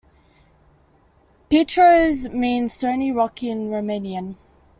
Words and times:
"Pietros" 1.51 2.33
means 2.33 2.73
"stony, 2.73 3.11
rocky" 3.11 3.51
in 3.51 3.69
Romanian. 3.69 4.35